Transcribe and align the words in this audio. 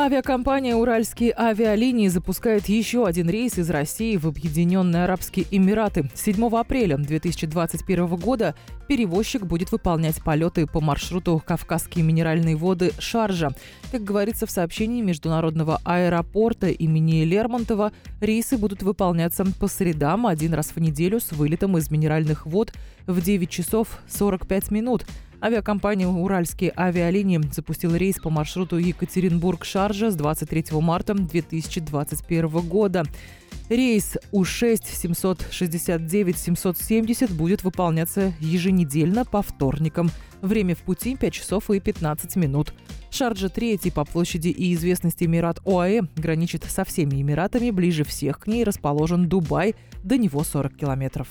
Авиакомпания 0.00 0.76
«Уральские 0.76 1.34
авиалинии» 1.36 2.06
запускает 2.06 2.68
еще 2.68 3.04
один 3.04 3.28
рейс 3.28 3.58
из 3.58 3.68
России 3.68 4.16
в 4.16 4.28
Объединенные 4.28 5.02
Арабские 5.02 5.46
Эмираты. 5.50 6.08
7 6.14 6.56
апреля 6.56 6.98
2021 6.98 8.06
года 8.14 8.54
перевозчик 8.86 9.44
будет 9.44 9.72
выполнять 9.72 10.22
полеты 10.22 10.68
по 10.68 10.80
маршруту 10.80 11.42
Кавказские 11.44 12.04
минеральные 12.04 12.54
воды 12.54 12.92
Шаржа. 13.00 13.50
Как 13.90 14.04
говорится 14.04 14.46
в 14.46 14.52
сообщении 14.52 15.02
Международного 15.02 15.80
аэропорта 15.82 16.68
имени 16.68 17.24
Лермонтова, 17.24 17.90
рейсы 18.20 18.56
будут 18.56 18.84
выполняться 18.84 19.44
по 19.58 19.66
средам 19.66 20.28
один 20.28 20.54
раз 20.54 20.68
в 20.76 20.78
неделю 20.78 21.18
с 21.18 21.32
вылетом 21.32 21.76
из 21.76 21.90
минеральных 21.90 22.46
вод 22.46 22.72
в 23.08 23.20
9 23.20 23.50
часов 23.50 23.98
45 24.06 24.70
минут– 24.70 25.04
Авиакомпания 25.40 26.08
«Уральские 26.08 26.72
авиалинии» 26.76 27.40
запустила 27.52 27.94
рейс 27.94 28.16
по 28.16 28.28
маршруту 28.28 28.76
Екатеринбург-Шаржа 28.78 30.10
с 30.10 30.16
23 30.16 30.64
марта 30.80 31.14
2021 31.14 32.48
года. 32.68 33.04
Рейс 33.68 34.18
У-6 34.32 34.82
769-770 35.52 37.32
будет 37.34 37.62
выполняться 37.62 38.32
еженедельно 38.40 39.24
по 39.24 39.42
вторникам. 39.42 40.10
Время 40.42 40.74
в 40.74 40.78
пути 40.78 41.14
5 41.16 41.32
часов 41.32 41.70
и 41.70 41.78
15 41.78 42.34
минут. 42.34 42.74
Шарджа 43.12 43.48
третий 43.48 43.92
по 43.92 44.04
площади 44.04 44.48
и 44.48 44.74
известности 44.74 45.22
Эмират 45.24 45.60
ОАЭ 45.64 46.02
граничит 46.16 46.64
со 46.64 46.84
всеми 46.84 47.22
Эмиратами. 47.22 47.70
Ближе 47.70 48.02
всех 48.02 48.40
к 48.40 48.48
ней 48.48 48.64
расположен 48.64 49.28
Дубай, 49.28 49.76
до 50.02 50.18
него 50.18 50.42
40 50.42 50.74
километров. 50.74 51.28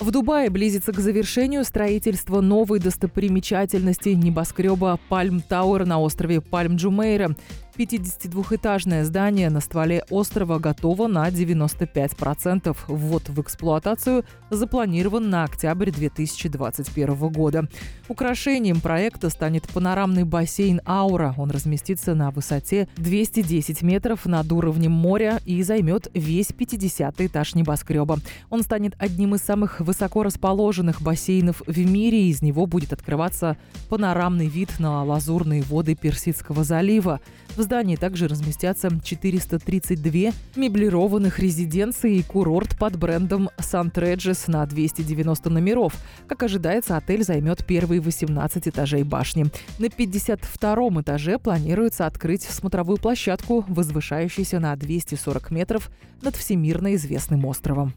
В 0.00 0.10
Дубае 0.10 0.50
близится 0.50 0.92
к 0.92 0.98
завершению 0.98 1.64
строительство 1.64 2.40
новой 2.40 2.80
достопримечательности 2.80 4.08
небоскреба 4.10 4.98
Пальм 5.08 5.40
Тауэр 5.40 5.86
на 5.86 6.00
острове 6.00 6.40
Пальм 6.40 6.76
Джумейра. 6.76 7.36
52-этажное 7.76 9.02
здание 9.04 9.50
на 9.50 9.60
стволе 9.60 10.04
острова 10.08 10.58
готово 10.58 11.08
на 11.08 11.28
95%. 11.28 12.76
Ввод 12.86 13.28
в 13.28 13.40
эксплуатацию 13.40 14.24
запланирован 14.50 15.28
на 15.28 15.42
октябрь 15.42 15.90
2021 15.90 17.14
года. 17.30 17.68
Украшением 18.08 18.80
проекта 18.80 19.28
станет 19.28 19.66
панорамный 19.68 20.22
бассейн 20.24 20.80
«Аура». 20.86 21.34
Он 21.36 21.50
разместится 21.50 22.14
на 22.14 22.30
высоте 22.30 22.86
210 22.96 23.82
метров 23.82 24.24
над 24.26 24.50
уровнем 24.52 24.92
моря 24.92 25.40
и 25.44 25.60
займет 25.64 26.08
весь 26.14 26.52
50 26.52 27.20
этаж 27.22 27.54
небоскреба. 27.56 28.18
Он 28.50 28.62
станет 28.62 28.94
одним 28.98 29.34
из 29.34 29.40
самых 29.40 29.80
высоко 29.80 30.22
расположенных 30.22 31.02
бассейнов 31.02 31.62
в 31.66 31.78
мире. 31.78 32.28
Из 32.28 32.40
него 32.40 32.66
будет 32.66 32.92
открываться 32.92 33.56
панорамный 33.88 34.46
вид 34.46 34.78
на 34.78 35.02
лазурные 35.02 35.62
воды 35.62 35.96
Персидского 35.96 36.62
залива. 36.62 37.20
В 37.56 37.63
здании 37.64 37.96
также 37.96 38.28
разместятся 38.28 38.88
432 39.02 40.32
меблированных 40.54 41.40
резиденции 41.40 42.18
и 42.18 42.22
курорт 42.22 42.78
под 42.78 42.96
брендом 42.96 43.50
Сан-Треджес 43.58 44.46
на 44.46 44.64
290 44.64 45.50
номеров. 45.50 45.96
Как 46.28 46.44
ожидается, 46.44 46.96
отель 46.96 47.24
займет 47.24 47.66
первые 47.66 48.00
18 48.00 48.68
этажей 48.68 49.02
башни. 49.02 49.46
На 49.78 49.88
52 49.88 51.02
этаже 51.02 51.38
планируется 51.38 52.06
открыть 52.06 52.44
смотровую 52.44 52.98
площадку, 52.98 53.64
возвышающуюся 53.66 54.60
на 54.60 54.76
240 54.76 55.50
метров 55.50 55.90
над 56.22 56.36
всемирно 56.36 56.94
известным 56.94 57.44
островом. 57.46 57.94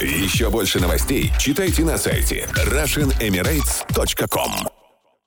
Еще 0.00 0.48
больше 0.50 0.80
новостей 0.80 1.30
читайте 1.38 1.84
на 1.84 1.98
сайте 1.98 2.48
RussianEmirates.com 2.66 4.71